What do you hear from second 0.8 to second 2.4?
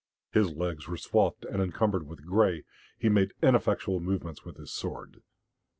were swathed and encumbered with